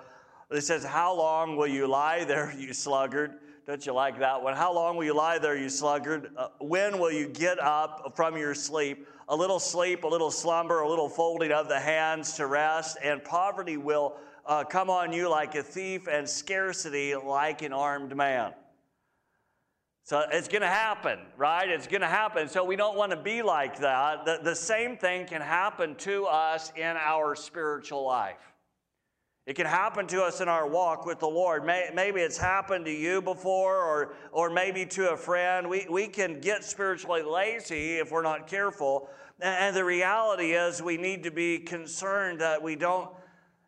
[0.50, 3.32] it says, How long will you lie there, you sluggard?
[3.66, 4.54] Don't you like that one?
[4.54, 6.30] How long will you lie there, you sluggard?
[6.36, 9.08] Uh, when will you get up from your sleep?
[9.28, 13.24] A little sleep, a little slumber, a little folding of the hands to rest, and
[13.24, 18.52] poverty will uh, come on you like a thief, and scarcity like an armed man.
[20.06, 21.68] So it's going to happen, right?
[21.68, 22.48] It's going to happen.
[22.48, 24.24] So we don't want to be like that.
[24.24, 28.52] The, the same thing can happen to us in our spiritual life.
[29.46, 31.64] It can happen to us in our walk with the Lord.
[31.64, 35.68] Maybe it's happened to you before, or, or maybe to a friend.
[35.68, 39.08] We, we can get spiritually lazy if we're not careful.
[39.40, 43.10] And the reality is, we need to be concerned that we don't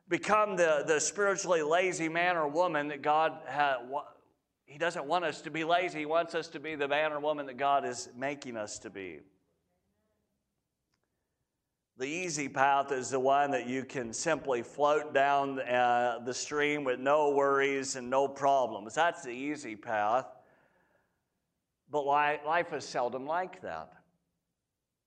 [0.08, 3.78] become the, the spiritually lazy man or woman that God had.
[4.68, 6.00] He doesn't want us to be lazy.
[6.00, 8.90] He wants us to be the man or woman that God is making us to
[8.90, 9.20] be.
[11.96, 16.84] The easy path is the one that you can simply float down uh, the stream
[16.84, 18.94] with no worries and no problems.
[18.94, 20.26] That's the easy path.
[21.90, 23.94] But life is seldom like that.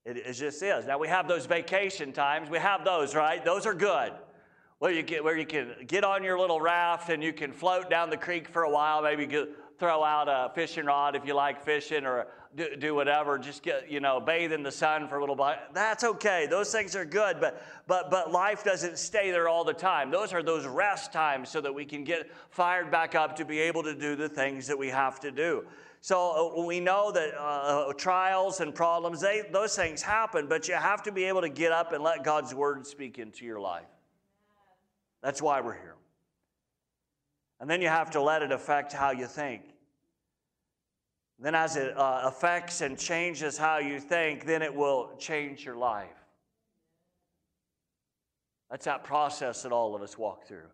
[0.04, 0.84] It, it just is.
[0.84, 2.50] Now, we have those vacation times.
[2.50, 3.42] We have those, right?
[3.44, 4.12] Those are good.
[4.82, 7.88] Where you, get, where you can get on your little raft and you can float
[7.88, 9.28] down the creek for a while, maybe
[9.78, 12.26] throw out a fishing rod if you like fishing, or
[12.56, 15.60] do, do whatever, just get, you know, bathe in the sun for a little bit.
[15.72, 16.48] That's okay.
[16.50, 20.10] Those things are good, but, but, but life doesn't stay there all the time.
[20.10, 23.60] Those are those rest times so that we can get fired back up to be
[23.60, 25.64] able to do the things that we have to do.
[26.00, 30.66] So uh, we know that uh, uh, trials and problems, they, those things happen, but
[30.66, 33.60] you have to be able to get up and let God's word speak into your
[33.60, 33.86] life.
[35.22, 35.94] That's why we're here.
[37.60, 39.62] And then you have to let it affect how you think.
[41.38, 45.76] Then, as it uh, affects and changes how you think, then it will change your
[45.76, 46.08] life.
[48.70, 50.68] That's that process that all of us walk through.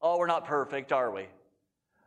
[0.00, 1.26] Oh, we're not perfect, are we?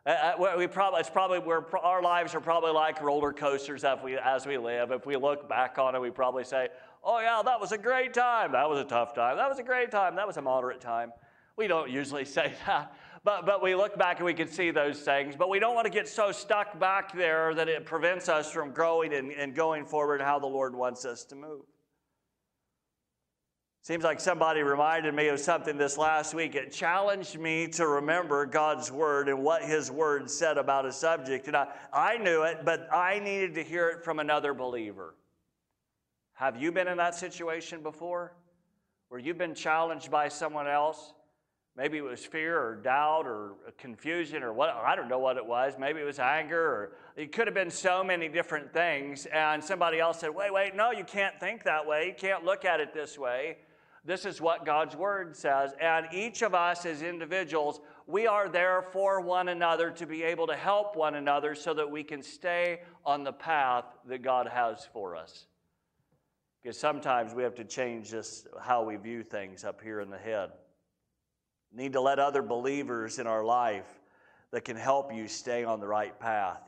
[0.06, 4.00] Uh, uh we probably, it's probably we're, our lives are probably like roller coasters as
[4.02, 4.92] we, as we live.
[4.92, 6.70] If we look back on it, we probably say,
[7.04, 8.54] oh, yeah, that was a great time.
[8.54, 9.38] That was a tough time.
[9.38, 10.16] That was a great time.
[10.16, 11.12] That was a moderate time.
[11.62, 12.92] We don't usually say that.
[13.24, 15.36] But, but we look back and we can see those things.
[15.36, 18.72] But we don't want to get so stuck back there that it prevents us from
[18.72, 21.62] growing and, and going forward how the Lord wants us to move.
[23.84, 26.56] Seems like somebody reminded me of something this last week.
[26.56, 31.46] It challenged me to remember God's word and what his word said about a subject.
[31.46, 35.14] And I, I knew it, but I needed to hear it from another believer.
[36.34, 38.34] Have you been in that situation before?
[39.10, 41.14] Where you've been challenged by someone else?
[41.78, 45.38] Maybe it was fear or doubt or uh, confusion or what, I don't know what
[45.38, 45.76] it was.
[45.80, 49.26] Maybe it was anger or it could have been so many different things.
[49.28, 52.08] And somebody else said, wait, wait, no, you can't think that way.
[52.08, 53.58] You can't look at it this way.
[54.04, 55.72] This is what God's word says.
[55.80, 60.48] And each of us as individuals, we are there for one another to be able
[60.48, 64.90] to help one another so that we can stay on the path that God has
[64.92, 65.46] for us.
[66.62, 70.18] Because sometimes we have to change this, how we view things up here in the
[70.18, 70.50] head
[71.74, 73.88] need to let other believers in our life
[74.52, 76.62] that can help you stay on the right path.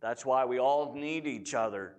[0.00, 1.94] That's why we all need each other.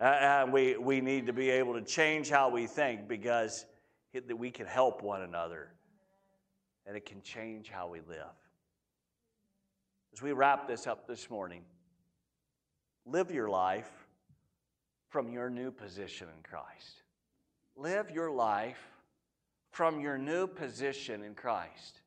[0.00, 3.66] And we, we need to be able to change how we think because
[4.14, 5.70] that we can help one another
[6.86, 8.34] and it can change how we live.
[10.12, 11.62] As we wrap this up this morning,
[13.06, 13.90] live your life
[15.08, 17.02] from your new position in Christ.
[17.76, 18.91] Live your life
[19.72, 22.00] from your new position in Christ.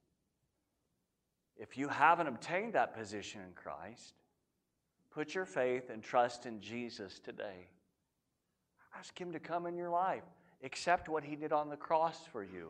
[1.58, 4.14] If you haven't obtained that position in Christ,
[5.12, 7.68] put your faith and trust in Jesus today.
[8.98, 10.24] Ask Him to come in your life.
[10.64, 12.70] Accept what He did on the cross for you.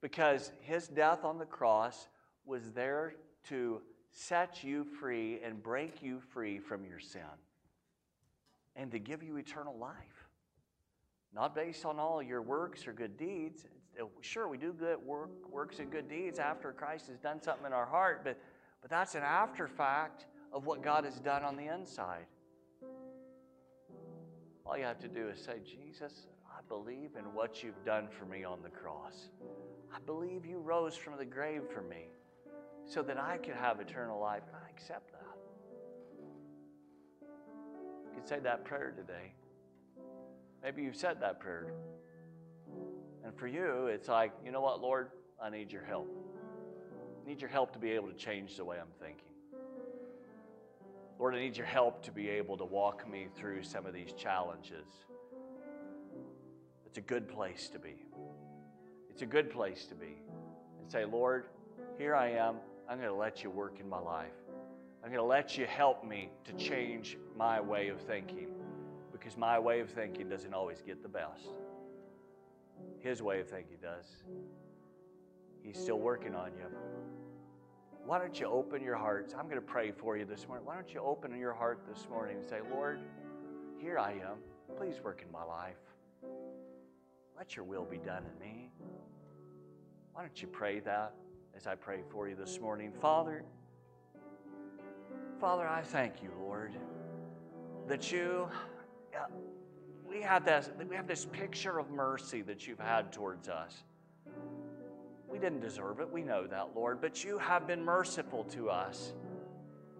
[0.00, 2.08] Because His death on the cross
[2.44, 3.14] was there
[3.48, 7.20] to set you free and break you free from your sin
[8.74, 9.94] and to give you eternal life.
[11.34, 13.64] Not based on all your works or good deeds,
[14.00, 17.66] Uh, sure, we do good work, works and good deeds after Christ has done something
[17.66, 18.38] in our heart, but,
[18.82, 22.26] but that's an after fact of what God has done on the inside.
[24.66, 28.24] All you have to do is say, Jesus, I believe in what you've done for
[28.24, 29.28] me on the cross.
[29.94, 32.08] I believe you rose from the grave for me
[32.84, 34.42] so that I could have eternal life.
[34.52, 35.36] I accept that.
[38.04, 39.32] You could say that prayer today.
[40.62, 41.72] Maybe you've said that prayer.
[43.26, 45.10] And for you, it's like, you know what, Lord?
[45.42, 46.08] I need your help.
[47.24, 49.22] I need your help to be able to change the way I'm thinking.
[51.18, 54.12] Lord, I need your help to be able to walk me through some of these
[54.12, 54.86] challenges.
[56.86, 58.06] It's a good place to be.
[59.10, 60.22] It's a good place to be.
[60.80, 61.46] And say, Lord,
[61.98, 62.56] here I am.
[62.88, 64.30] I'm going to let you work in my life.
[65.02, 68.50] I'm going to let you help me to change my way of thinking
[69.10, 71.50] because my way of thinking doesn't always get the best.
[73.06, 74.24] His way of thinking does.
[75.62, 76.66] He's still working on you.
[78.04, 79.34] Why don't you open your hearts?
[79.38, 80.66] I'm going to pray for you this morning.
[80.66, 83.00] Why don't you open your heart this morning and say, Lord,
[83.78, 84.38] here I am.
[84.76, 85.76] Please work in my life.
[87.36, 88.70] Let your will be done in me.
[90.12, 91.14] Why don't you pray that?
[91.56, 92.92] as I pray for you this morning.
[92.92, 93.42] Father,
[95.40, 96.72] Father, I thank you, Lord,
[97.88, 98.46] that you,
[99.14, 99.26] uh,
[100.16, 103.82] we have this, we have this picture of mercy that you've had towards us.
[105.28, 109.12] We didn't deserve it, we know that, Lord, but you have been merciful to us.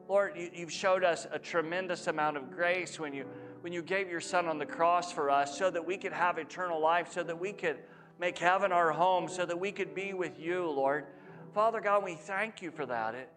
[0.08, 3.26] Lord, you, you've showed us a tremendous amount of grace when you,
[3.60, 6.38] when you gave your Son on the cross for us so that we could have
[6.38, 7.76] eternal life, so that we could
[8.18, 11.04] make heaven our home, so that we could be with you, Lord.
[11.52, 13.14] Father God, we thank you for that.
[13.14, 13.28] It,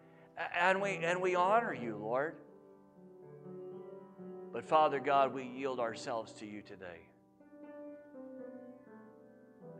[0.58, 2.36] and we, and we honor you, Lord.
[4.52, 7.06] But Father God, we yield ourselves to you today.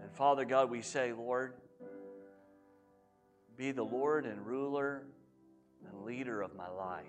[0.00, 1.54] And Father God, we say, Lord,
[3.56, 5.02] be the Lord and ruler
[5.88, 7.04] and leader of my life.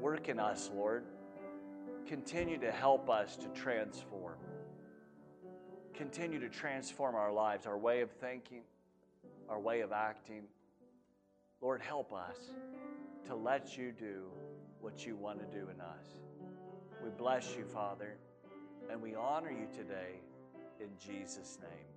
[0.00, 1.04] Work in us, Lord.
[2.06, 4.38] Continue to help us to transform.
[5.92, 8.62] Continue to transform our lives, our way of thinking,
[9.50, 10.44] our way of acting.
[11.60, 12.38] Lord, help us
[13.26, 14.24] to let you do
[14.80, 16.06] what you want to do in us.
[17.02, 18.16] We bless you, Father,
[18.90, 20.20] and we honor you today
[20.80, 21.89] in Jesus' name.